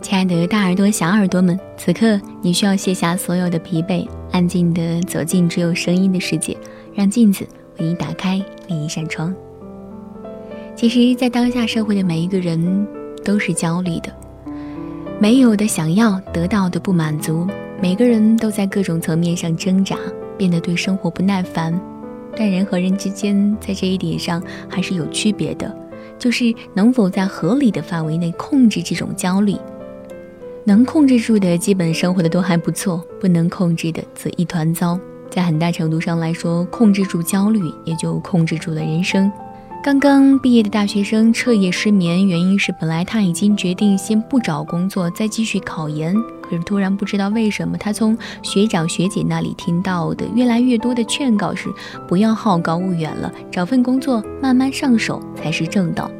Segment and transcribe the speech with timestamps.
[0.00, 6.56] 亲爱的大耳朵、小耳朵们，此刻你需要卸下所有的疲惫，安静地走进只有声音的世界，
[6.94, 7.46] 让镜子
[7.78, 9.34] 为你打开另一扇窗。
[10.74, 12.86] 其实，在当下社会的每一个人
[13.22, 14.10] 都是焦虑的，
[15.20, 17.46] 没有的想要，得到的不满足，
[17.80, 19.96] 每个人都在各种层面上挣扎，
[20.38, 21.78] 变得对生活不耐烦。
[22.34, 25.72] 但人和人之间在这一点上还是有区别的，
[26.18, 29.54] 就是能否在合理的范围内控制这种焦虑。
[30.64, 34.98] 能控制住的，基本生活的都还不错；不能控制的，则一团糟。
[35.30, 39.30] 在很大程度上来说，控制住焦虑，也就控制住了人生。
[39.82, 46.14] 刚刚毕业的大学生彻夜失眠，原因是本来他已经决定先不找工作，再继续考研。
[46.42, 51.70] 可是突然不知道为什么，他从学长学姐那里听到的越来越多的劝告是：
[52.06, 56.10] 不要好高骛远了，找份工作慢慢上手才是正道。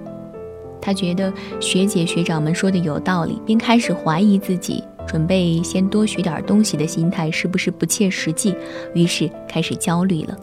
[0.81, 8.55] 他觉得学姐学长们说的有道理，便开始怀疑自己，准备先多学点东西的心态是不是不切实际，
[8.95, 10.37] 于是开始焦虑了。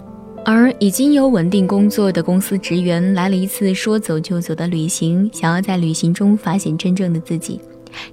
[0.45, 7.59] 而已经有稳定工作的公司职员来了一次说走就走的旅行，想要在旅行中发现真正的自己。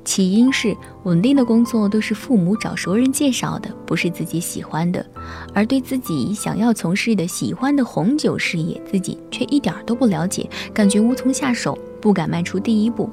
[0.05, 5.05] 起因是稳定的工作都是父母找熟人介绍的，不是自己喜欢的；
[5.53, 13.09] 而对自己想要从事的喜欢的红酒事业，自己却一点都不了解，感觉无从下手，不敢迈出第一步，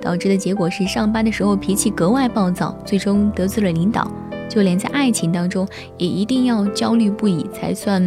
[0.00, 4.10] 导致的结果是上班的时候脾气格外暴躁，最终得罪了领导。
[4.48, 5.66] 就连在爱情当中，
[5.98, 8.02] 也一定要焦虑不已才算。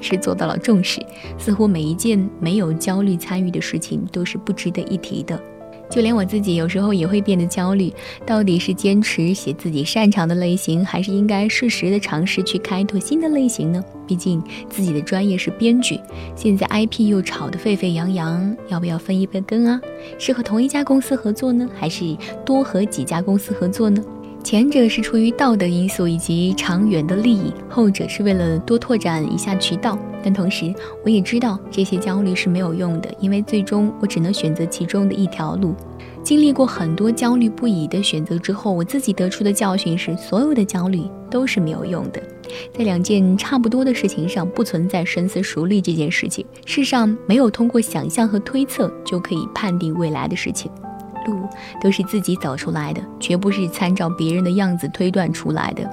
[0.00, 1.00] 是做到了重视，
[1.38, 5.38] 似乎每一件没有焦虑参与的事情都是不值得一提的。
[5.90, 7.92] 就连我自己有时候也会变得焦虑，
[8.26, 13.82] 到底是坚持写自己擅长的类型，还是应该适时的尝试去开拓新的类型呢？
[14.06, 16.00] 毕竟自己的专业是编剧，
[16.34, 19.80] 现在 IP 又炒得沸沸扬扬，要不要分一杯羹啊？
[20.18, 24.02] 是和同一家公司合作呢，还是多和几家公司合作呢？
[24.48, 29.98] 前者是出于道德因素以及长远的利益，后者是为了多拓展一下渠道。
[30.24, 30.74] 但同时，
[31.04, 35.74] 我也知道这些焦虑是没有用的，因为最终我只能选择其中的一条路。
[36.22, 42.18] 经历过很多焦虑不已的选择之后，我自己得出的教训是：所有的焦虑都是没有用的。
[42.72, 46.42] 在两件差不多的事情上，不存在深思熟虑这件事情。
[46.64, 50.70] 世上没有通过想象和推测就可以判定未来的事情。
[51.28, 51.48] 路
[51.80, 55.88] 都是自己走出来的，绝不是参照别人的样子推断出来的。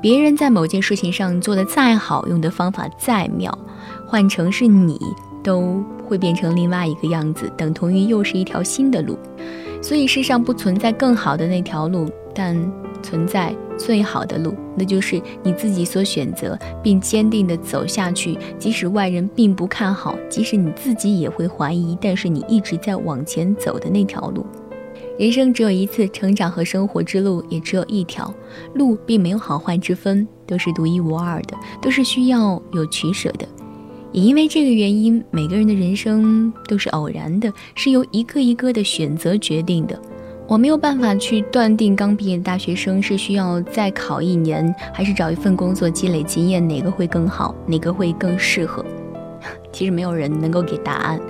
[0.00, 3.56] 别人在某件事情上做的再好，用的方法再妙，
[4.06, 4.98] 换成是你，
[5.42, 9.18] 都会变成另外一个样子，等同于又是一条新的路。
[9.82, 12.56] 所以世上不存在更好的那条路，但
[13.06, 18.36] 存在最好的路，那就是你自己所选择并坚定的走下去。
[18.58, 24.44] 即使外人并不看好，即使你自己也会怀疑，但是你一直在往前走的那条路。
[25.16, 28.34] 人生只有一次，成长和生活之路也只有一条。
[28.74, 33.46] 路并没有好坏之分，都是独一无二的，都是需要有取舍的。
[34.12, 40.00] 也因为这个原因，每个人的人生都是偶然的，是由一个一个的选择决定的。
[40.48, 48.84] 我没有办法去断定刚毕业的大学生是需要再考一年，还是找一份工作积累经验，哪个会更好，哪个会更适合。
[49.72, 51.20] 其实没有人能够给答案。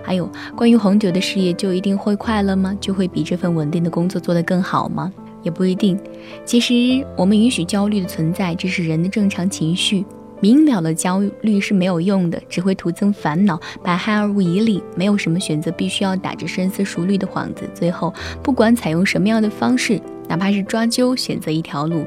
[0.00, 2.76] 还有关于红酒的事业，就一定会快乐吗？
[2.80, 5.12] 就会比这份稳定的工作做得更好吗？
[5.42, 5.98] 也不一定。
[6.44, 10.04] 其实我们允许焦虑的存在，这是人的正常情绪。
[10.42, 14.82] 明了的焦虑是没有用的，只会徒增烦恼，百害而无一利。
[14.96, 22.04] 没有什么选择必须要打着深思熟虑的幌子，最后不管采用什么样的方式，哪怕是抓阄选择一条路，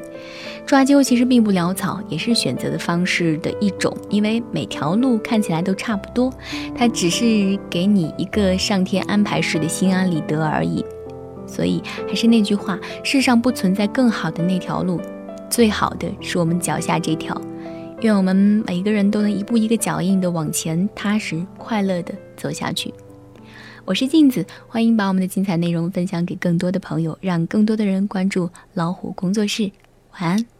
[0.66, 3.96] 抓阄其实并不潦草，也是选择的方式的一种。
[4.10, 6.30] 因为每条路看起来都差不多，
[6.76, 10.84] 它只是给你一个上天安排时的心安理得而已。
[11.46, 15.00] 所以还是那句话，世上不存在更好的那条路，
[15.48, 17.40] 最好的是我们脚下这条。
[18.02, 18.36] 愿我们
[18.66, 22.92] 每一个人都能一步一个脚印的往前，踏实快乐的走下去。
[23.86, 29.70] 我是镜子，欢迎把我们的精彩内容分享给更多的朋友，让更多的人关注老虎工作室。
[30.12, 30.55] 晚安。